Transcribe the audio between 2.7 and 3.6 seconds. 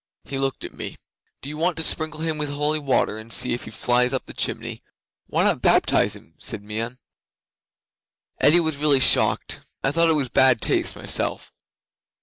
water, and see